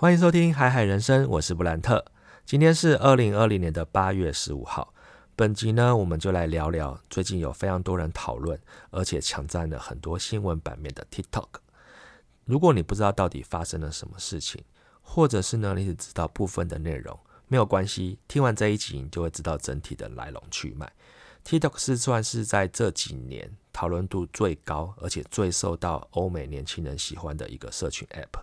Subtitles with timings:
[0.00, 2.02] 欢迎收听《海海人生》，我是布兰特。
[2.46, 4.94] 今天是二零二零年的八月十五号。
[5.36, 8.58] 本集呢，我们就来聊聊最近有非常多人讨论，
[8.88, 11.48] 而且抢占了很多新闻版面的 TikTok。
[12.46, 14.64] 如果你不知道到底发生了什么事情，
[15.02, 20.90] 或者是呢，你只知道部分的内容，没有关系，听完这一集，你就会知道整体的来龙去脉。
[21.44, 28.40] TikTok 是算是在这几年讨论度最高，而且最受到欧美年轻人喜欢的一个社群 App。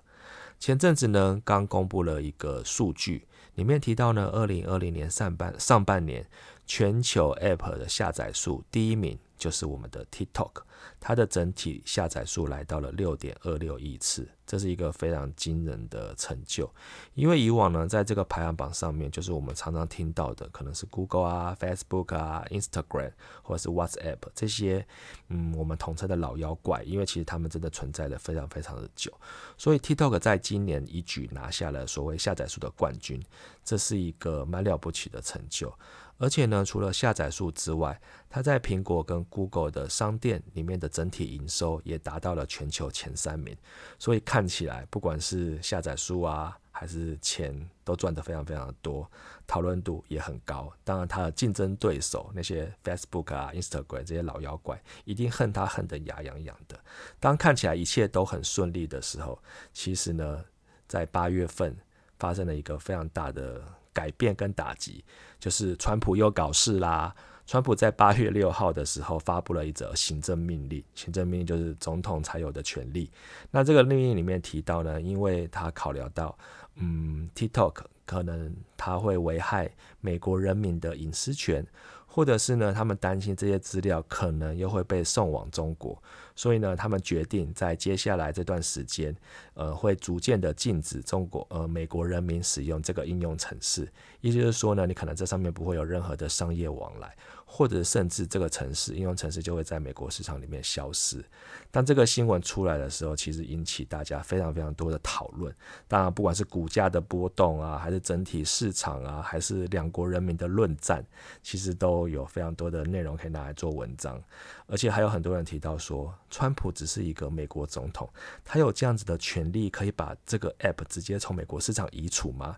[0.60, 6.28] 前阵子呢，刚公布了一个数据，里面提到呢，二零二零年上半上半年
[6.66, 9.18] 全球 App 的下载数第一名。
[9.38, 10.64] 就是我们的 TikTok，
[11.00, 16.70] 它的整体下载数来到了六点二六亿次，这是一个非常惊人的成就。
[17.14, 23.12] 因为以往呢，在这个排行榜上面，就是我们常常听到的，可能是 Google 啊、Facebook 啊、Instagram
[23.44, 24.86] 或者是 WhatsApp 这些，
[25.30, 29.14] 嗯，我们统称的老妖怪，因为其实他们真的存在的非常非常的久。
[29.58, 33.22] 所以 TikTok 在今年一举拿下了所谓下载数的冠军，
[33.64, 35.74] 这是一个蛮了不起的成就。
[36.18, 43.56] 而且呢，除了下载数之外，它在苹果跟 Google 的商店里面的整体营收也达到了全球前三名。
[44.00, 49.10] 所以看起来，不管是下载数啊，还是钱，都赚得非常非常多，
[49.46, 50.74] 讨论度也很高。
[50.84, 56.80] 当然，它的竞争对手那些 Facebook 啊、Instagram 这些老妖怪，一定恨它恨得牙痒痒的。
[57.20, 59.40] 当看起来一切都很顺利的时候，
[59.72, 60.44] 其实呢，
[60.88, 61.78] 在八月份
[62.18, 63.64] 发生了一个非常大的。
[63.94, 65.04] 改变跟打击，
[65.40, 67.16] 就是川普又搞事啦。
[67.46, 73.10] 川普在八月六号的时候发布了一则行政命令，行政命令就是总统才有的权利。
[73.52, 76.38] 那这个命令里面提到呢，因为他考量到，
[76.76, 77.74] 嗯，TikTok
[78.06, 79.72] 可能他会危害
[80.02, 81.66] 美国人民的隐私权。
[82.10, 86.02] 或者是呢，他们担心这些资料可能又会被送往中国，
[86.38, 89.14] 所以呢，他们决定在接下来这段时间，
[89.56, 93.92] 呃，会逐渐的禁止中国呃美国人民使用这个应用程式。
[94.22, 97.14] 也就是说呢，你可能这上面不会有任何的商业往来。
[97.50, 101.24] 或者甚至这个城市应用城市就会在美国市场里面消失。
[101.72, 105.56] 当这个新闻出来的时候，其实引起大家非常非常多的讨论。
[105.88, 111.02] 当然，不管是股价的波动啊，还是整体市场啊，还是两国人民的论战，
[111.42, 114.22] 其实都有非常多的内容可以拿来做文章。
[114.68, 118.08] 而且还有很多人提到说，川普只是一个美国总统，
[118.44, 122.56] 他有这样子的权利可以把这个 App 直接从美国市场移除吗？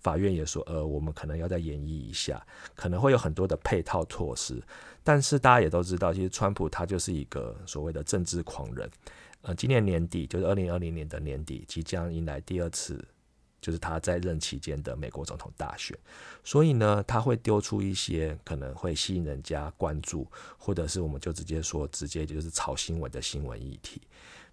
[0.00, 2.44] 法院也说，呃，我们可能要再演绎一下，
[2.74, 4.62] 可能会有很多的配套措施。
[5.04, 8.90] 但是大家也都知道，其实川普他就是一个所谓的政治狂人。
[9.42, 13.02] 呃，今年年底，就是二零二零年的年底，即将迎来第二次，
[13.60, 15.96] 就是他在任期间的美国总统大选。
[16.42, 20.26] 所以呢，他会丢出一些可能会吸引人家关注，
[20.58, 24.00] 或者是我们就直接说，直接就是炒新闻的新闻议题。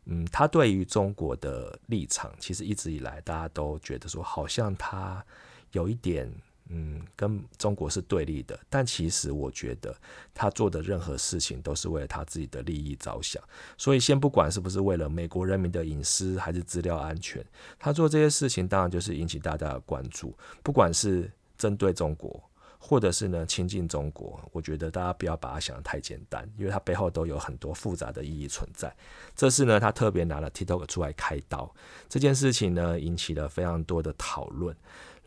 [0.06, 5.25] 嗯，他对于中国的立场，其实一直以来大家都觉得说，好像他
[5.72, 6.31] 有一点，
[6.69, 8.59] 嗯，跟中国是对立的。
[8.69, 9.95] 但其实我觉得，
[10.33, 13.41] 他做的任何事情都是为了他自己的利益着想。
[13.78, 17.45] 所以，先不管是不是为了美国人民的隐私还是资料安全，
[17.79, 20.35] 他做这些事情，当然就是引起大家的关注。
[20.63, 22.41] 不管是针对中国。
[22.79, 28.95] 或者是呢亲近中国，我觉得大家不要把它想得太简单，因为它背后都有很多复杂的意义存在。
[29.35, 31.73] 这次呢，他特别拿了 TikTok 出来开刀，
[32.07, 34.73] 这件事情呢引起了非常多的讨论。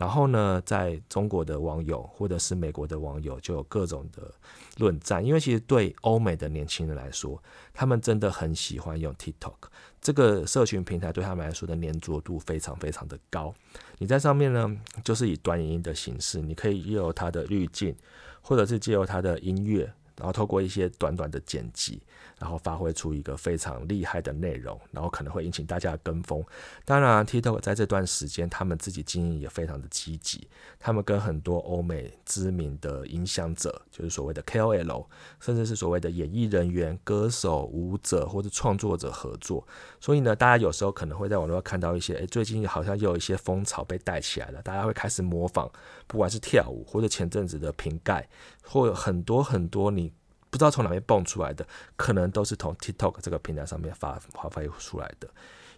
[0.00, 4.32] 然后呢，在中国的网友或者是美国的网友就有各种的
[4.78, 7.40] 论战，因为其实对欧美的年轻人来说，
[7.74, 9.56] 他们真的很喜欢用 TikTok
[10.00, 13.54] 这个社群平台，对他们来说的粘着度非常非常的高。
[13.98, 14.74] 你在上面呢，
[15.04, 17.94] 就是以短影音的形式，你可以借由它的滤镜，
[18.40, 19.92] 或者是借由它的音乐。
[20.20, 22.02] 然后透过一些短短的剪辑，
[22.38, 26.44] 然后发挥出一个非常厉害的内容，然后可能会引起大家的跟风。
[26.84, 30.46] 当然，TikTok 在这段时间，他们自己经营也非常的积极，
[30.78, 35.06] 他们跟很多欧美知名的影响者，就是所谓的 KOL，
[35.40, 39.66] 甚至是所谓的演艺人员、歌手、舞者或者创作者合作。
[40.00, 45.70] 所以呢，大家有时候可能会在网络看到一些，诶，最近好像又有一些风潮被带起来了，大家会开始模仿，
[46.06, 48.28] 不管是跳舞或者前阵子的瓶盖，
[48.62, 50.12] 或有很多很多你。
[50.50, 51.64] 不知道从哪边蹦出来的，
[51.96, 55.30] 可能都是从 TikTok 这个平台上面发发发出来的，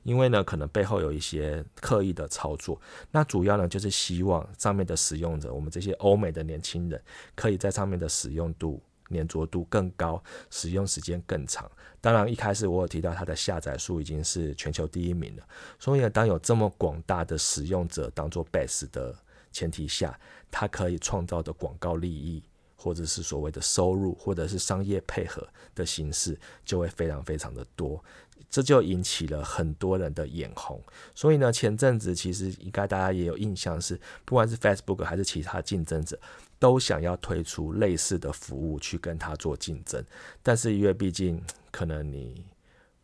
[0.03, 2.81] 因为呢，可能背后有一些刻意的操作。
[3.11, 7.01] 那主要呢，就是希望上面的使用者，我们这些欧美的年轻人，
[7.35, 11.71] 可以在上面的使用度、粘着度更高，使用时间更长。
[12.01, 15.47] 当然，一开始我有提到它的下载数已经是全球第一名了，
[15.79, 19.15] 所以呢，当有这么广大的使用者当做 base 的
[19.53, 20.19] 前提下，
[20.51, 22.43] 它可以创造的广告利益。
[22.83, 28.03] 或者是所谓的收入，或者是商业配合的形式，就会非常非常的多。
[28.51, 30.83] 这就引起了很多人的眼红。
[31.15, 36.19] 所以呢，前阵子其实应该大家也有印象，是不管是 Facebook 还是其他竞争者，
[36.59, 40.05] 都想要推出类似的服务去跟他做竞争。
[40.43, 42.45] 但是因为毕竟可能你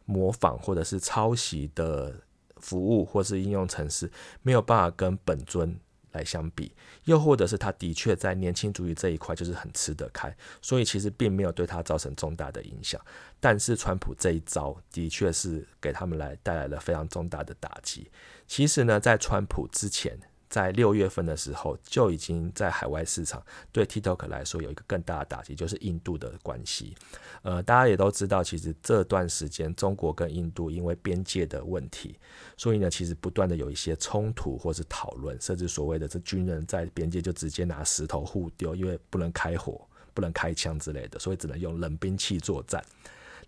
[0.04, 2.14] 模仿或者是抄袭的
[2.56, 4.10] 服务或是应用程式，
[4.42, 5.78] 没有办法跟本尊。
[6.12, 6.72] 来相比，
[7.04, 13.00] 又或者是他的确在年轻主义这一块就是很吃得开，所以其实并没有对他造成重大的影响。
[13.40, 18.10] 但是川普这一招的确是给他们来带来了非常重大的打击。
[18.46, 20.18] 其实呢，在川普之前。
[20.48, 26.94] 在六月份的时候，就已经在海外市场对 TikTok 来说有一个更大的打击，就是印度的关系。
[27.42, 32.18] 呃，大家也都知道，其实这段时间中国跟印度因为边界的问题，
[32.56, 39.80] 所以呢，其实不断的有一些冲突或是讨论，甚至所谓的这军人在边界就直接拿石头互丢，因为不能开火、
[40.14, 42.82] 不能开枪之类的，所以只能用冷兵器作战。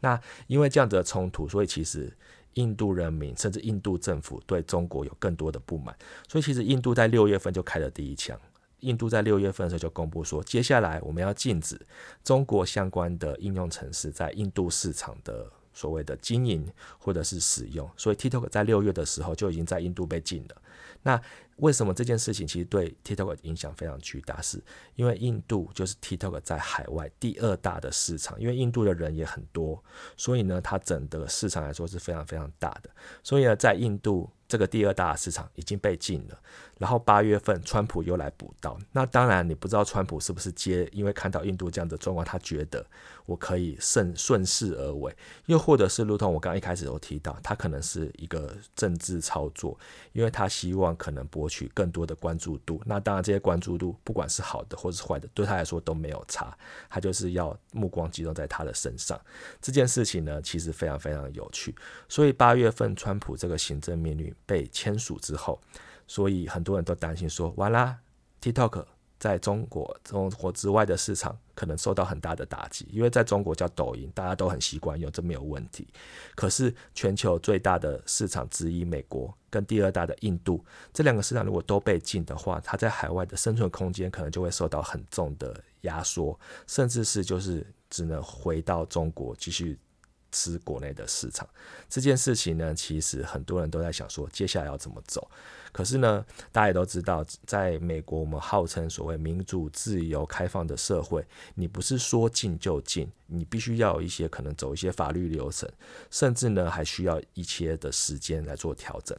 [0.00, 2.12] 那因为这样子的冲突，所以其实。
[2.54, 5.94] 印度人民甚至印度政府对中国有更多的不满，
[6.28, 8.38] 所以其实印度在六月份就开了第一枪。
[8.80, 11.78] 印度在六月份的时候就公布说，接下来我们要禁止
[12.24, 16.66] 中国相关的应用程式在印度市场的所谓的经营
[16.98, 17.88] 或者是使用。
[17.96, 20.56] 所以 TikTok 在六月的时候就已经在印度被禁了。
[21.02, 21.20] 那
[21.60, 24.40] 为什么这件事情其实对 TikTok 影响非常巨大？
[24.42, 24.62] 是
[24.96, 29.82] 因为印度就是 TikTok 在海外第二大的市场，因为印度的人也很多，
[30.16, 32.90] 所以呢，它整个市场来说是非常非常大的。
[33.22, 36.38] 所以呢，在印度这个第二大市场已经被禁了。
[36.78, 38.78] 然后八月份，川普又来补刀。
[38.92, 42.84] 那当然，你不知道川普是不是接，因为看到印度这样的状况，他觉得
[43.26, 45.14] 我可以顺顺势而为，
[45.44, 49.78] 又或者是如同我刚刚一开始有提到，他可能是一个政治操作，
[50.14, 52.80] 因为他希望可能博取更多的关注度。
[52.86, 56.56] 那当然，这些关注度不管是好的或是坏的，对他来说都没有差。
[56.88, 59.20] 他就是要目光集中在他的身上。
[59.60, 61.74] 这件事情呢，其实非常非常有趣。
[62.08, 65.60] 所以八月份，川普这个行政命令被签署之后。
[66.06, 67.98] 所以很多人都担心说，完啦
[68.40, 68.84] ，TikTok
[69.18, 75.86] 在中国中国之外的市场可能受到很大的打击，因为在中国叫抖音，大家都很习惯用，这没有问题。
[76.34, 89.78] 可是全球最大的市场之一美国跟第二大的印度这两个市场如果都被禁的话，它在海外的生存空间可能就会受到很重的压缩，甚至是就是只能回到中国继续。
[90.32, 91.48] 吃国内的市场
[91.88, 95.30] 这件事情呢，其实很多人都在想说，接下来要怎么走。
[95.72, 101.24] 可是呢，大家也都知道，在美国，我们号称所谓民主、自由、开放的社会，
[101.54, 105.70] 你不是说进就进，你必须要有一些可能走一些法律流程，
[106.10, 109.16] 甚至呢，还需要一些的时间来做调整。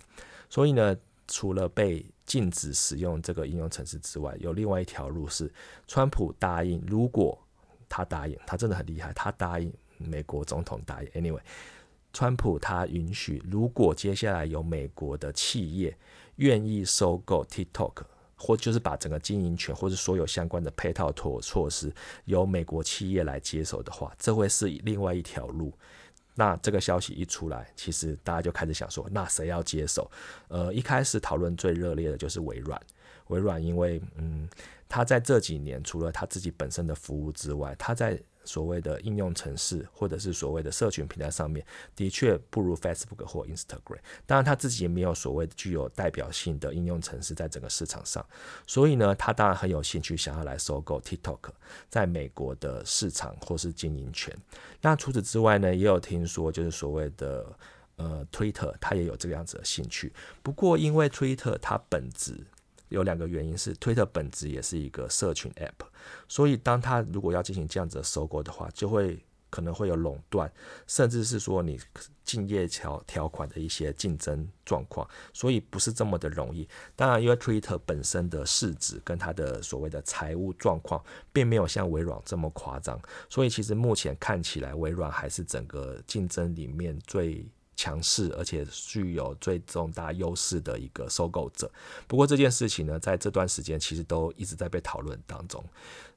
[0.50, 0.96] 所以呢，
[1.28, 5.50] 除了被禁止使用这个应用程式之外，有另外一条路是，
[5.88, 7.38] 川普答应，如果
[7.88, 9.72] 他答应，他真的很厉害，他答应。
[10.07, 11.42] 美国总统答应，anyway，
[12.13, 15.98] 川普他允许，如果接下来有美国的企业
[16.36, 18.03] 愿意收购 TikTok，
[18.38, 21.94] 或就是把整个经营权或者所有相关的配套措措施
[22.25, 25.71] 由美国企业来接手的话，这会是另外一条路。
[26.33, 30.09] 那这个消息一出来，其实大家就开始想说，那谁要接手？
[30.47, 32.81] 呃，一开始讨论最热烈的就是微软，
[33.27, 34.50] 微软因为嗯，
[34.88, 41.66] 他在这几年除了他自己本身的服务之外，他在所谓的应用程式，或者是所谓的社群平台上面，
[41.96, 44.00] 的确不如 Facebook 或 Instagram。
[44.26, 48.26] 当然，他自己也没有所谓的具有代表性的应用程式在整个市场上。
[48.66, 51.40] 所以呢，他当然很有兴趣想要来收购 TikTok
[51.90, 54.36] 在美国的市场或是经营权。
[54.81, 57.45] 那除此之外呢，也有听说就是所谓的
[57.98, 60.12] 呃 Twitter，他也有这个样子的兴趣。
[60.42, 62.36] 不过，因为 Twitter 它本质
[62.92, 65.86] 有两个原因，是 Twitter 本质也是一个社群 App。
[66.28, 69.18] 所以，当它如果要进行这样子的收购的话，就会
[69.50, 70.52] 可能会有垄断，
[70.88, 71.80] 甚至是说你
[72.24, 76.68] 竞业条条款的一些竞争状况，所以不是这么的容易。
[76.95, 87.45] 当然，因为 Twitter 本身的市值跟它的所谓的财务状况，并没有像微软这么夸张，所以其实目前看起来，微软还是整个竞争里面最。
[87.81, 91.68] 强势而且具有最重大优势的一个收购者。
[92.07, 95.64] 不过这件事情呢，在这段时间其实都一直在被讨论当中。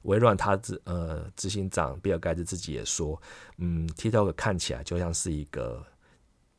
[0.03, 3.19] 微软他执呃执行长比尔盖茨自己也说，
[3.57, 5.83] 嗯，TikTok 看起来就像是一个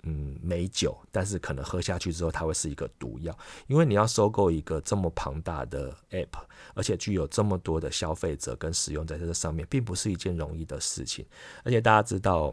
[0.03, 6.43] 嗯美酒，但是可能喝下去之后它会是一个毒药，因为你要收购一个这么庞大的 App，
[6.75, 11.25] 而且具有这么多的消费者跟使用在这上面，并不是一件容易的事情。
[11.63, 12.53] 而且大家知道。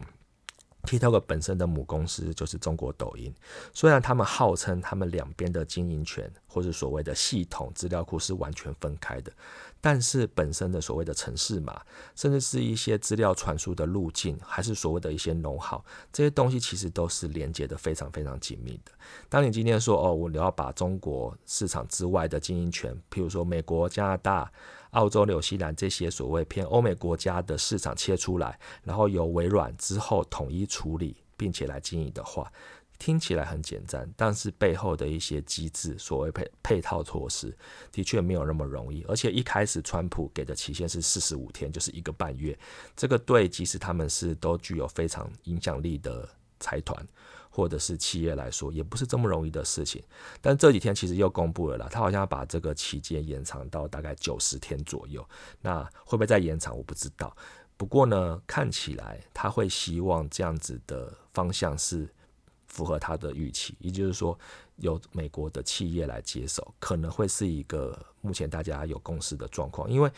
[0.84, 3.34] TikTok 本身的母公司就是中国抖音，
[3.72, 9.32] 虽然他们号称他们两边的经营权或是所谓的系统资料库是完全分开的，
[9.84, 11.82] 但是本身的所谓的城市码，
[12.16, 18.92] 甚至是一些资料传输的路径，还是所谓的一些农号，这些东西其实都是连接的非常非常紧密的。
[19.28, 24.50] 当你今天说哦，我要把中国市场之外的经营权，譬如说美国、加拿大。
[24.94, 32.48] 澳洲、纽西兰这些所谓偏欧美国家的市场切出来，然后由微软之后统一处理，并且来经营的话，
[32.98, 37.56] 听起来很简单，但是背后的一些机制、所谓配配套措施，
[37.92, 39.02] 的确没有那么容易。
[39.08, 42.58] 而且一开始，川普给的期限是四十五天，就是一个半月。
[42.96, 46.28] 这个对，即使他们是都具有非常影响力的
[46.60, 47.06] 财团。
[47.56, 50.02] 或者是企业来说，也不是这么容易的事情。
[50.40, 55.24] 但这几天其实又公布了啦，他好像把这个期间延长到大概九十天左右。
[55.60, 57.32] 那会不会再延长，我不知道。
[57.76, 62.12] 不过呢，看起来他会希望这样子的方向是
[62.74, 64.36] 符合他的预期，也就是说，
[64.76, 69.90] 由美国的企业来接手，可能会是一个目前大家有共识的状况。
[69.90, 70.10] 因为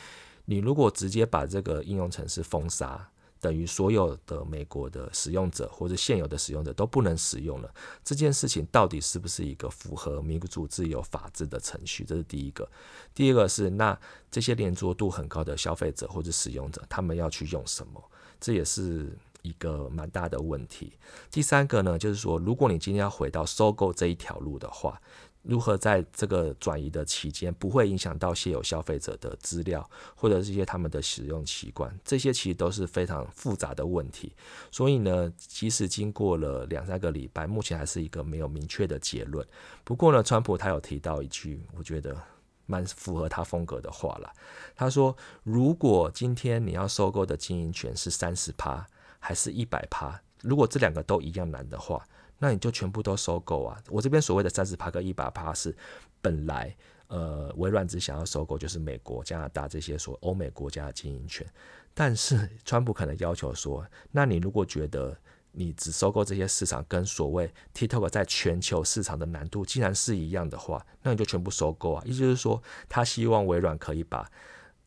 [0.47, 3.09] 你如果直接把这个应用程式封杀。
[3.39, 7.73] 等于所有的美国的使用者或者现有的使用者都不能使用了。
[8.03, 12.03] 这件事情到底是不是一个符合民主自由法治的程序？
[12.03, 12.69] 这是第一个。
[13.15, 13.97] 第二个是，那
[14.31, 18.03] 这些连着度很高的消费者或者使用者，他们要去用什么？
[18.41, 19.15] 这也是
[19.47, 20.93] 一个蛮大的问题。
[21.31, 25.01] 第三个呢，就是说，如果你今天要回到收购这一条路的话。
[25.49, 31.97] 如何在这个转移的期间不会影响到现有消费者的资料，或者是一些他们的使用习惯？
[32.05, 34.33] 这些其实都是非常复杂的问题。
[34.73, 39.47] 所以呢，即使经过了两三个礼拜，目前还是一个没有明确的结论。
[39.85, 42.21] 不过呢，川普他有提到一句，我觉得
[42.67, 44.29] 蛮符合他风格的话了。
[44.75, 48.85] 他说：“如果今天你要收购的经营权是三十趴，
[49.27, 50.21] 还是一百趴？
[50.43, 52.07] 如果这两个都一样难的话。”
[52.39, 53.83] 那你就全部都收购啊！
[53.89, 55.75] 我这边所谓的三十趴跟一百趴是
[56.21, 61.47] 本来呃微软只想要收购就是美国、加拿大这些所欧美国家的经营权，
[61.95, 65.17] 但是川普可能要求说，那你如果觉得
[65.53, 72.03] 你只收购这些市场跟所谓 TikTok 在全球市场的难度竟然是一样的话，那你就全部收购啊！
[72.05, 74.31] 意思就是说，他希望微软可以把。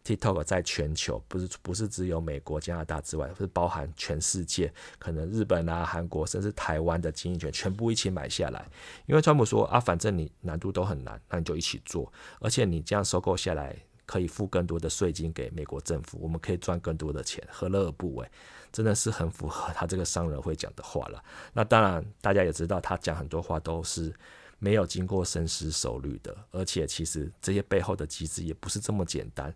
[0.10, 8.68] TikTok 在全球不是不是只有美国、加拿大之外，是包含全世界，可能日本啊、韩国甚至台湾的经营权全部一起买下来。
[9.06, 13.76] 因为川普说啊，反正你难度都很难，那你就一起做，而且你这样收购下来
[14.08, 18.28] 可以付更多的税金给美国政府，我们可以赚更多的钱，何乐而不为？
[18.72, 21.24] 真的是很符合他这个商人会讲的话了。
[21.54, 24.12] 那当然，大家也知道他讲很多话都是
[24.58, 29.54] 没有经过深思熟虑的，而且其实这些背后的机制也不是这么简单。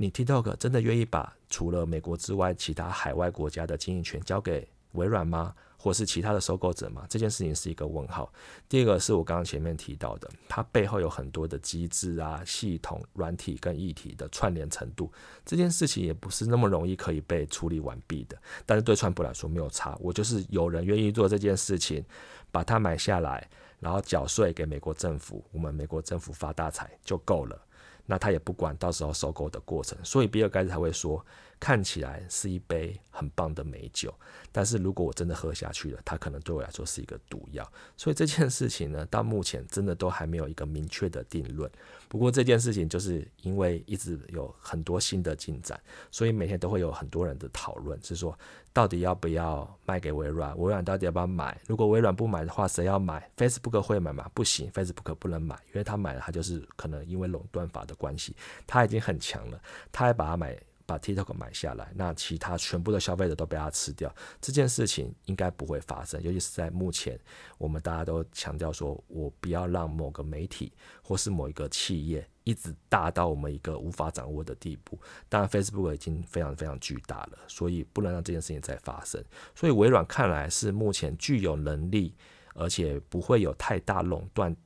[0.00, 5.54] 你 TikTok 真的愿意把除了美国之外其他海外国家的经营权交给微软吗？
[5.76, 7.04] 或是其他的收购者吗？
[7.06, 8.32] 这件事情是一个问号。
[8.66, 15.12] 第二个是我刚刚前面提到的，它背后有很多的机制啊、系统、软体跟议题的串联程度，
[15.44, 18.34] 这件事情也不是那么容易可以被处理完毕的。
[18.64, 22.02] 但是对川普来说没有差，我就是有人愿意做这件事情，
[22.50, 23.46] 把它买下来，
[23.78, 27.66] 然后缴税给美国政府，我们美国政府发大财就够了。
[28.10, 31.24] 那他也不管到时候收购的过程，所以比尔盖茨才会说，
[31.60, 34.12] 看起来是一杯很棒的美酒，
[34.50, 37.70] 但是如果我真的喝下去了，它可能对我来说是一个毒药。
[37.98, 41.70] 所以这件事情呢，到目前真的都还没有一个明确的定论。
[42.08, 45.78] 不过这件事情就是因为一直有很多新的进展，
[46.10, 48.36] 所以每天都会有很多人的讨论，是说。
[48.72, 50.56] 到底要不要卖给微软？
[50.56, 51.60] 微软到底要不要买？
[51.66, 54.30] 如果微软不买的话，谁要买？Facebook 会买吗？
[54.32, 58.32] 不行，Facebook 不能买，因为他买了，他就是可能因为垄断法的关系，
[58.68, 60.56] 他已经很强了，他还把它买。
[60.90, 66.20] 把 TikTok 买下来，那其他全部的消费者都被他吃掉，这件事情应该不会发生。
[66.20, 67.16] 尤其是在目前，
[67.58, 74.98] 我们大家都强调说，我不要让某个媒体或是某一个企业一直大到我们一个无法掌握的地步。
[75.28, 79.22] 当然，Facebook 已经非常非常巨大了，所以不能让这件事情再发生。
[79.54, 82.16] 所以微软看来是目前具有能力，
[82.54, 84.56] 而且不会有太大垄断。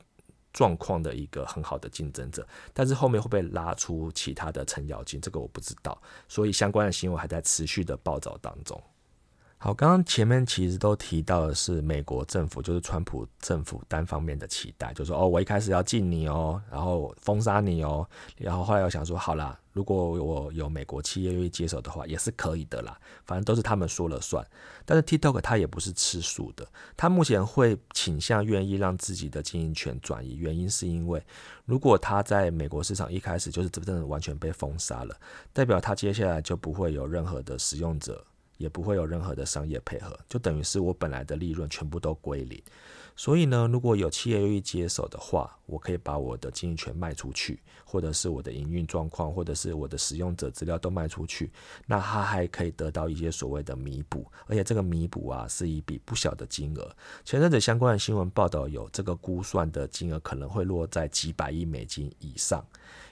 [0.54, 8.80] 状况的一个很好的竞争者，但是后面会不会拉出其他的程咬金，这个我不知道，所以相关的新闻还在持续的报道当中。
[9.64, 18.06] 好，刚刚前面其实都提到的是美国政府，就是川普政府单方面的期待，就说哦，我一开始要禁你哦，然后封杀你哦，
[18.36, 22.94] 然后后来又想说，好啦，如果我有美国企业愿意接手的话，也是可以的啦，
[23.24, 24.46] 反正都是他们说了算。
[24.84, 31.24] 但是 TikTok 它也不是吃素的，它目前会倾向愿意让自己的经营权转移，原因是因为
[31.64, 35.16] 如果它在美国市场一开始就是真的完全被封杀了，
[35.54, 38.22] 代表它接下来就不会有任何的使用者。
[38.64, 42.60] 也不会有任何的商业配合，就等于是我本来的利润全部都归零。
[43.14, 51.52] 所以呢，如果有企业愿意接手的话，我可以把我的经营权卖出去，或者是我的营运状况，或者是我的使用者资料都卖出去，
[51.86, 56.96] 那他还可以得到一些所谓的弥补，而且这个弥补啊是一笔不小的金额。
[57.24, 62.66] 前阵子相关的新闻报道有这个估算的金额可能会落在几百亿美金以上。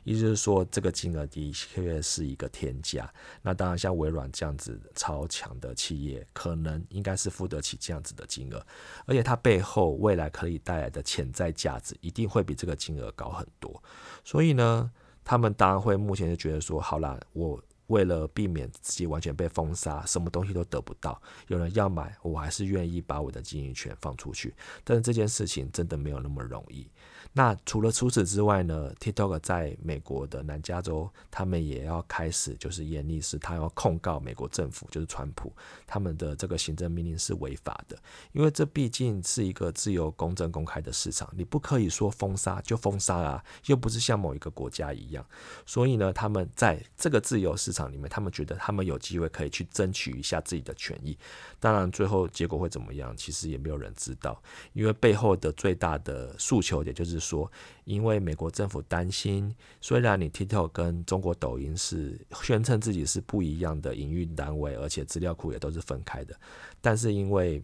[0.05, 3.13] 意思是说，这个金额的确是一个天价。
[3.41, 8.65] 那当然，像微软这样子超强的企业，可能应该是付得起这样子的金额，
[9.07, 13.83] 而且它背后未来可以带来的潜在价值，一定会比这个金额高很多。
[14.25, 14.91] 所以呢，
[15.25, 17.63] 他们当然会目前就觉得说，好啦，我。
[17.89, 24.55] 为了避免自己完全被封杀，什么东西都得不到，有人要买，我还是愿意把我的经营权放出去。
[24.83, 26.89] 但是这件事情真的没有那么容易。
[27.35, 35.51] 那除了除此之外呢？TikTok 在美国的南加州，他们也要开始就是严厉是，他要控告美国政府，就是川普，
[35.87, 37.97] 他们的这个行政命令是违法的，
[38.33, 45.25] 因为这毕竟是一个自由、公正、公开的市场，你不可以说封杀就封杀啊，又不是像某一个国家一样。
[45.65, 51.17] 所以呢，他们在这个自由市场里面，他们觉得他们有机会可以去争取一下自己的权益。
[51.59, 54.39] 当然，最后结果会怎么样，其实也没有人知道，
[54.75, 57.22] 因为背后的最大的诉求也就是。
[57.23, 57.51] 说，
[57.85, 66.35] 因为美国政府担心，虽然你 TikTok 跟中国抖音是宣称自己是不一样的营运单位，而且资料库也都是分开的，
[66.81, 67.63] 但是因为，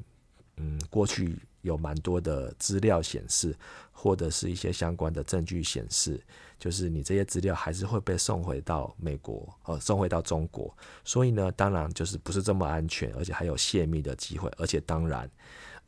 [0.57, 3.55] 嗯，过去有蛮多的资料显示，
[3.91, 6.21] 或者是一些相关的证据显示，
[6.59, 10.73] 就是你这些资料还是会被送回到美国，呃，送回到中国，
[11.05, 15.29] 所以呢，当然就是不是这么安全，而且还有泄密的机会，而且当然。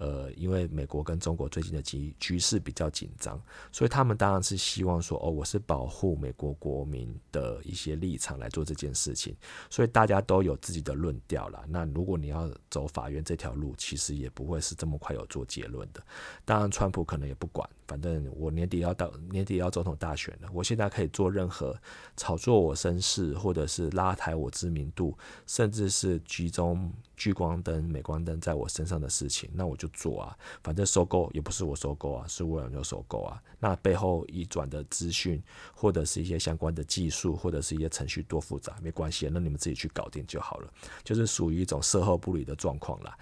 [0.00, 3.38] 呃，因为美国跟中国最近的局局势比较紧张，
[3.70, 9.36] 所以他们当然是希望说，哦，我是保护美国国民的一些立场来做这件事情，
[9.68, 11.62] 所以大家都有自己的论调了。
[11.68, 16.02] 那如果你要走法院这条路，其实也不会是这么快有做结论的。
[16.46, 21.78] 当然，川普可能也不管，反正我年底要到年底要总统大选了，我现在可以做任何
[22.16, 25.14] 炒作我身世，或者是拉抬我知名度，
[25.46, 26.90] 甚至是集中。
[27.20, 30.34] 聚光灯、镁光灯在我身上的事情，那我就做啊。
[30.64, 33.38] 反正收购也不是我收购啊，是微软就收购啊。
[33.58, 35.42] 那背后移转的资讯，
[35.74, 40.72] 或者是一些相关的技术，或者是一些程序多复杂，没关系，那你们自己去搞定就好了。
[41.04, 43.14] 就是属于一种售后不理的状况啦。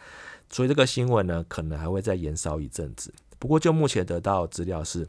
[0.48, 3.12] 所以这个新闻呢，可能还会再延烧一阵子。
[3.36, 5.08] 不过就目前得到资料是，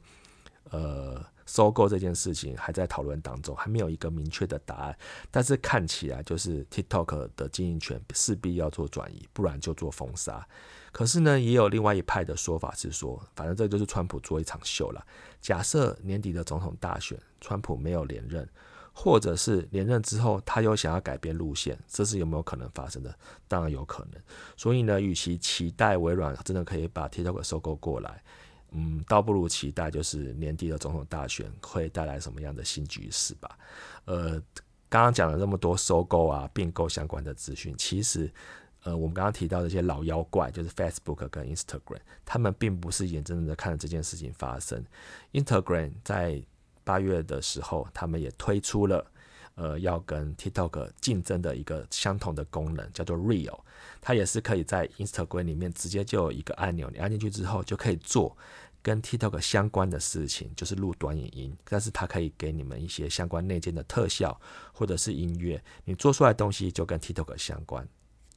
[0.72, 1.24] 呃。
[1.50, 4.96] 收购这件事情还在讨论当中，还没有一个明确的答案。
[5.32, 10.48] 但是看起来就是 TikTok 的经营权势必要做转移，不然就做封杀。
[10.92, 15.04] 可是呢，也有另外一派的说法是说，反正这就是川普做一场秀了。
[15.42, 18.48] 假设年底的总统大选，川普没有连任，
[18.94, 23.16] 或者是连任之后他又想要改变路线，这是有没有可能发生的？
[23.48, 24.22] 当然有可能。
[24.56, 28.24] 所以呢，与其期待微软真的可以把 TikTok 收购过来。
[28.72, 33.58] 嗯，倒不如期待就是年底的总统大选会带来什么样的新局势吧。
[34.06, 34.42] 呃，
[34.88, 38.32] 刚刚讲了这么多收购啊、并购相关的资讯，其实，
[38.84, 44.84] 呃，我们刚刚提到这些老妖怪，就是 Facebook 跟 Instagram，他们并不是眼睁睁的看着这件事情发生。
[45.34, 46.42] Instagram 在
[46.84, 49.06] 八月的时候，他们也推出了。
[49.60, 53.60] 呃，要跟 TikTok 竞争的一个相同的功能叫做 Real，
[54.00, 58.38] 它也是可以在 Instagram 里面直接就有一个按钮，你按进去之后就可以做
[58.82, 64.40] 跟 TikTok 相关的事情，就是录短影音，但是它可以给你们一些相关内建的特效
[64.72, 67.86] 或者是音乐，你做出来的东西就跟 TikTok 相关。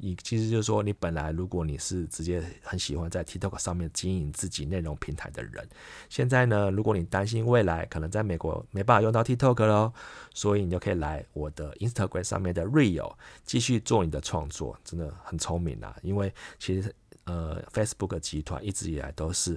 [0.04, 5.64] 你其实就是说，你本来如果你是直接很喜欢在 TikTok 上面经营自己内容平台的人，
[6.08, 9.94] 现在呢，如果你担心未来可能在美国没办法用到 TikTok 咯，
[10.34, 15.96] 所以你就可以来我的 Instagram 上面的 Real 继续做你的创作，真的很聪明啊！
[16.02, 19.56] 因为其实呃，Facebook 集团一直以来都是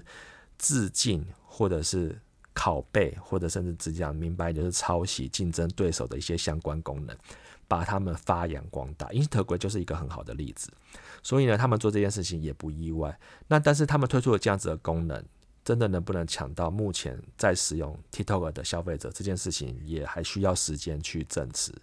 [0.60, 2.16] 致敬或者是
[2.54, 7.18] 拷贝，或者甚至只讲明白就是抄袭竞争对手的一些相关功能。
[7.68, 10.72] 把他们发扬光大，Instagram 就是一个很好的例子，
[11.24, 13.18] 所以呢，他们做这件事情也不意外。
[13.48, 15.24] 那但是他们推出了这样子的功能。
[15.66, 21.74] 真的能不能抢到目前在使用 TikTok 的消费者这件事情，也还需要时间去证实。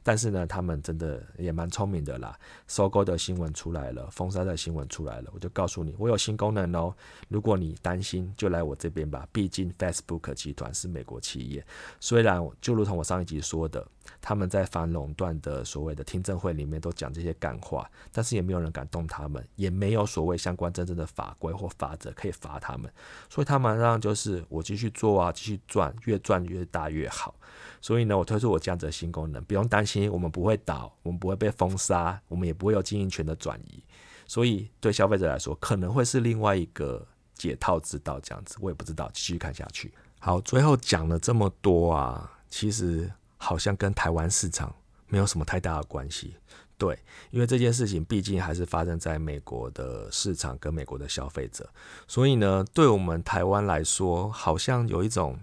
[0.00, 2.38] 但是呢，他们真的也蛮聪明的啦。
[2.68, 6.94] 收购的新闻出来了，封杀的新闻出来了，我就告诉你，我有新功能哦。
[7.26, 9.26] 如果你担心，就来我这边吧。
[9.32, 11.66] 毕竟 Facebook 集团是美国企业，
[11.98, 13.84] 虽然就如同我上一集说的，
[14.22, 22.90] 他们在反垄断的所谓的听证会里面都讲这些干话，但是也没有人敢动他们，也没有所谓相关真正的法规或法则可以罚他们，
[23.28, 27.34] 所以他们让就是我继续做啊，继续赚，越赚越大越好。
[27.80, 33.82] 所以呢，我推出我这样子的新功能，不用担心我们不会倒，我们不会被封杀，我们也不会有经营权的转移。
[34.24, 37.04] 所以对消费者来说，可能会是另外一个
[37.34, 39.92] 解套之道，这样子我也不知道，继续看下去。
[40.20, 43.10] 好，最后讲了这么多啊，其实
[43.42, 44.72] 好像跟台湾市场
[45.08, 46.36] 没有什么太大的关系。
[46.78, 46.96] 对，
[47.32, 51.68] 因为这件事情毕竟还是发生在美国的市场跟美国的消费者，
[52.06, 55.36] 所以呢，对我们台湾来说，好像有一种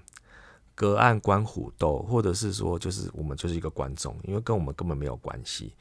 [0.75, 5.73] 隔岸观虎斗，或者是说，就是我们就是一个观众，因为跟我们根本没有关系。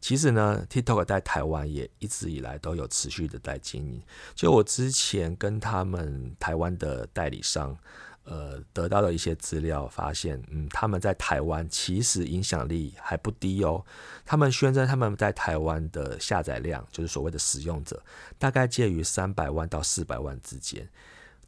[0.00, 4.00] 其实呢，TikTok 在台湾也一直以来都有持续的在经营。
[4.34, 7.76] 就我之前跟他们台湾的代理商。
[8.24, 13.84] 呃，得到的一些资料发现，嗯，他们在台湾其实影响力还不低哦。
[14.24, 18.02] 他们宣称他们在台湾的下载量，就是所谓的使用者，
[18.38, 20.88] 大概介于三百万到四百万之间。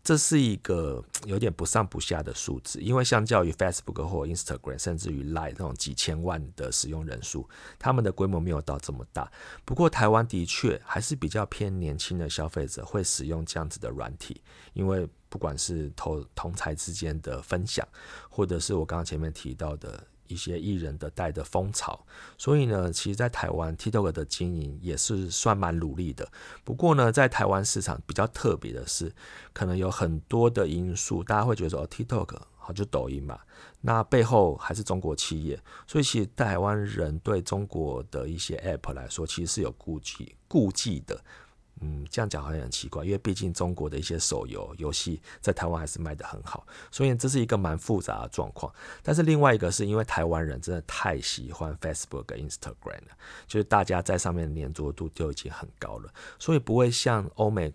[0.06, 9.28] 这是一个有点不上不下的数字，因为相较于 Facebook 或 Instagram，甚至于 Line 那种几千万的使用人数，他们的规模没有到这么大。
[9.64, 14.40] 不过台湾的确还是比较偏年轻的消费者会使用这样子的软体，
[14.74, 17.84] 因为不管是同同才之间的分享，
[18.30, 20.06] 或者是我刚刚前面提到的。
[20.28, 22.04] 一些艺人的带的风潮，
[22.36, 26.28] 所以呢，其实，在台湾 TikTok 的经营也是算蛮努力的。
[26.64, 29.12] 不过呢，在台湾市场比较特别的是，
[29.52, 33.38] 可能有很多的因素，大家会觉得说哦，TikTok 好就抖音嘛，
[33.80, 41.20] 那背后还是中国企业，所以其实台湾人对中国的一些 App 来说，其实是有顾忌顾忌的。
[41.80, 48.72] 嗯，这样讲好像很奇怪，因为毕竟中国的一些手游游戏在台湾还是卖得很好，所以这是一个蛮复杂的状况。
[49.02, 57.72] 但是另外一个是因为台湾人真的太喜欢 Facebook 跟 Instagram 了，就是大家在上面粘着度就已经很高了，所以不会像欧美。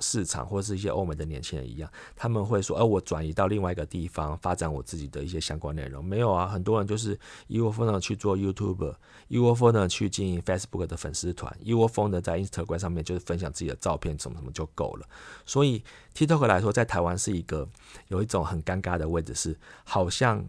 [0.00, 8.94] 市场或者是一些欧美的年轻人一样，他们会说：“而我转移到另外一个地方发展我自己的一些相关内容。”没有啊，很多人就是一窝蜂的去做 YouTube，
[9.28, 15.08] 一窝蜂的去经营 Facebook 的粉丝团，一窝蜂的在 Instagram 上面就是分享自己的照片，什么什么就够了。
[15.44, 15.82] 所以
[16.14, 17.68] TikTok 来说，在台湾是一个
[18.08, 20.46] 有一种很尴尬的位置，是好像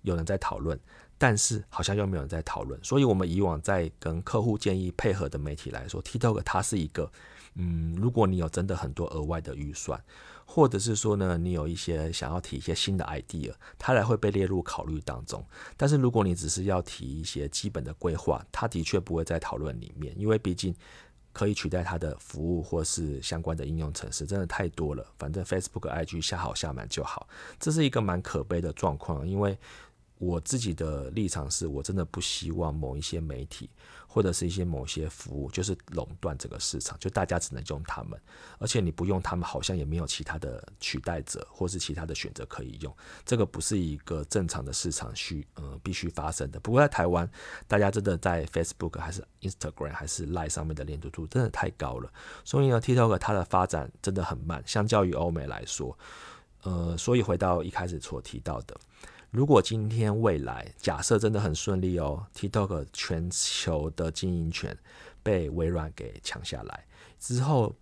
[0.00, 0.78] 有人在讨论，
[1.18, 2.82] 但是好像又没有人在讨论。
[2.82, 7.12] 所以我们以往在跟客户建议配合的媒体来说，TikTok 它是一个。
[7.54, 10.02] 嗯，如果你有真的很多额外的预算，
[10.44, 15.44] 或者是说呢，你有一些想要提一些新的 idea，它才会被列入考虑当中。
[15.76, 20.74] 但是如果你只是要提一些基本的规划，它的确不会在讨论里面，因为毕竟
[21.32, 25.06] 可以取代它的服务或是相关的应用程式真的太多了。
[25.18, 29.58] 反正 Facebook、IG 下好下满就好，这是一个蛮可悲的状况，因为。
[30.18, 33.68] 我自己的立场是我真的不希望某一些媒体
[34.12, 38.20] 或者是一些某些服务就是垄断这个市场，就大家只能用他们，
[38.58, 42.94] 而且你不用他们，好像也没有其他的取代者或是其他的选择可以用。
[43.24, 46.60] 这个不是一个正常的市场需呃必须发生的。
[46.60, 47.26] 不过在台湾，
[47.66, 52.12] 大家真的在 Facebook 还是 Instagram 还是 Line 上面的连接度真的太高了，
[52.44, 55.98] 所以呢，TikTok 它的发展真的很慢，相较于欧美来说，
[56.64, 58.78] 呃，所以回到一开始所提到的。
[59.32, 64.76] 如果今天未来假设真的很顺利哦，TikTok 全球的经营权
[65.22, 66.86] 被微软给抢下来
[67.18, 67.74] 之后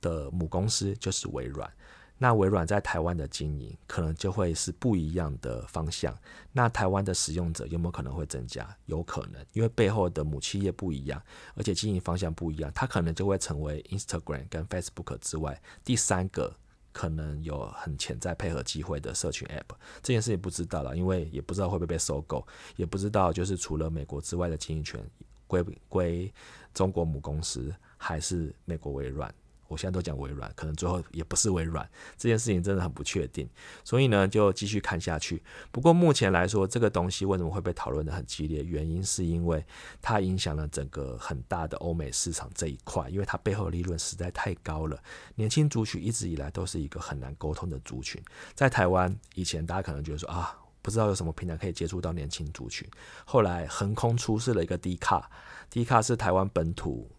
[0.00, 1.72] 的母公司就是微软，
[2.18, 6.12] 那微软在台湾的经营可能就会是不一样的方向。
[6.50, 8.76] 那台湾的使用者有没有可能会增加？
[8.86, 11.22] 有可能，因为背后的母企业不一样，
[11.54, 16.52] 而且经营方向不一样，它可能就会成为 Instagram 跟 Facebook 之外第三个。
[16.96, 24.98] 可能有很潜在配合机会的社群 App，这件事也不知道了，因为也不知道会不会被收购，也不知道就是除了美国之外的经营权
[25.46, 26.32] 归归
[26.72, 29.30] 中国母公司还是美国微软。
[29.68, 33.48] 我现在都讲微软，可能最后也不是微软，这件事情真的很不确定，
[33.84, 35.42] 所以呢就继续看下去。
[35.70, 38.62] 不过目前来说，这个东西为什么会被讨论的很激烈？
[38.62, 39.64] 原因是因为
[40.00, 45.02] 它影响了整个很大的欧美市场这一块，因为它背后利润实在太高了。
[45.34, 48.22] 年轻族群一直以来都是一个很难沟通的族群，
[48.54, 52.88] 在台湾以前大家可能觉得说啊，不知道有什么平台可以接触到年轻族群，
[53.24, 55.30] 后来横空出世了一个 D 卡
[55.70, 57.10] ，D 卡是台湾本土。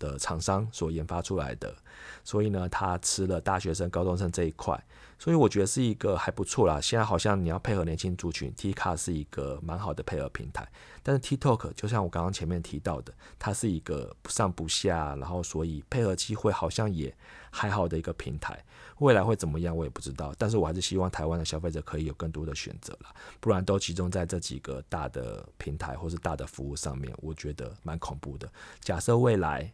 [0.00, 1.76] 的厂商所研发出来的，
[2.24, 4.78] 所以呢，他吃了大学生、高中生这一块，
[5.18, 6.80] 所以我觉得是一个还不错啦。
[6.80, 10.68] 现在好像你要配合年轻族群，T 卡是一个蛮好的配合平台。
[11.02, 17.14] 但是 TikTok 就像我刚刚前面提到的，它是一个不上不下，然后所以配合机会好像也
[17.50, 18.62] 还好的一个平台。
[18.98, 20.34] 未来会怎么样，我也不知道。
[20.36, 23.10] 但是我还是希望台湾的消费者可以有更多的选择啦，
[23.40, 28.46] 不然都集中在这几个大的平台或是大的服务上面，我觉得蛮恐怖的。
[28.80, 29.72] 假设未来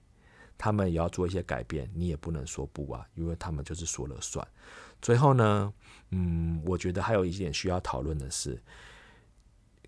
[0.58, 4.46] 他们也要做一些改变，你也不能说不啊，因为他们就是说了算。
[5.02, 5.72] 最后呢，
[6.10, 8.60] 嗯，我觉得还有一点需要讨论的是，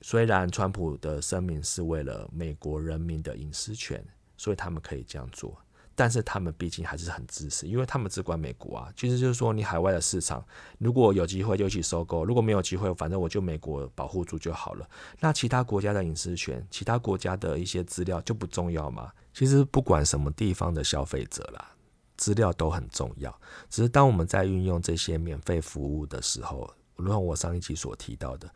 [0.02, 4.04] 虽然川普的声明是为了美国人民的隐私权，
[4.36, 5.58] 所以他们可以这样做。
[5.98, 8.88] 但是他们毕竟还是很支持，因为他们只管美国啊。
[8.94, 10.44] 其实就是说，你海外的市场，
[10.78, 14.88] 如果有机会就一起收购；如果没有机会，反正我就美国保护住就好了。
[15.18, 19.10] 那其他国家的隐私权，其他国家的一些资料就不重要吗？
[19.34, 21.72] 其实不管什么地方的消费者啦，
[22.16, 23.36] 资料都很重要。
[23.68, 28.48] 只是当我们在运用这些免费服务的时候，如同我上一集所提到的。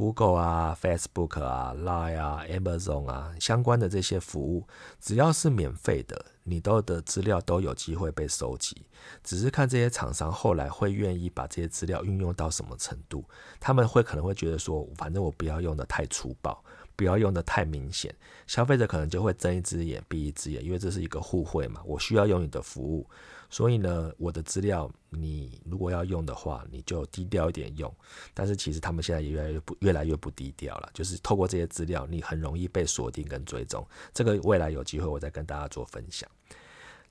[0.00, 4.66] Google 啊、Facebook 啊、Line 啊、Amazon 啊，相关的这些服务，
[4.98, 8.86] 只要是免费的，你都的资料都有机会被收集。
[9.22, 13.22] 只是看这些厂商后来会愿意把这些资料运用到什么程度，
[13.60, 16.64] 他们会可能会觉得说，反正我不要用的太粗暴，
[16.96, 18.14] 不要用的太明显，
[18.46, 23.06] 消费者可能就会睁一只眼闭一只眼，因为这是一个互惠嘛，我需要用你的服务。
[23.50, 27.92] 所以呢，我的资料你如果要用的话，你就低调一点用。
[28.32, 33.86] 但是其实他们现在也越来越不越来越不低调了，就是透过这些资料，你很容易被锁定跟追踪。
[34.14, 36.30] 这个未来有机会我再跟大家做分享。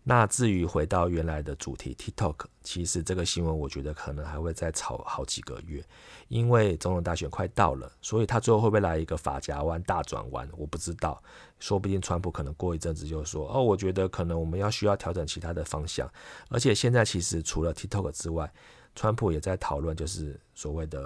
[0.04, 5.84] 那至于回到原来的主题，TikTok，其实这个新闻我觉得可能还会再炒好几个月，
[6.30, 11.22] 因为总统大选快到了，所以他最后会不会来一个法夹弯大转弯，我不知道。
[11.60, 16.12] 说不定川普可能过一阵子就说，哦，我觉得可能我们要需要调整其他的方向。
[16.50, 18.52] 而且现在其实除了 TikTok 之外，
[18.96, 21.04] 川普也在讨论就是所谓的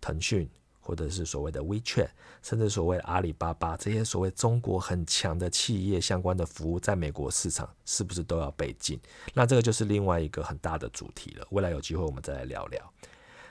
[0.00, 0.48] 腾讯。
[0.86, 2.08] 或者是所谓的 WeChat，
[2.42, 8.98] 甚至所谓阿里巴巴这些所谓中国很强的企业相关的服务，在美国市场是不是都要被禁？
[9.34, 11.46] 那这个就是另外一个很大的主题了。
[11.50, 12.80] 未来有机会我们再来聊聊。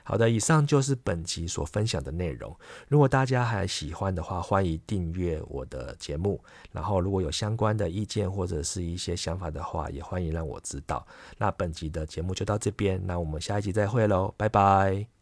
[0.08, 2.56] 好的，以上就是本集所分享的内容。
[2.86, 6.40] 如果大家还喜欢的话，欢迎订阅我的节目。
[6.70, 11.04] 然后如果有相关的意见或者是一些想法的话，也欢迎让我知道。
[11.38, 15.15] 那本集的节目就到这边，那我们下一集再会喽，拜拜。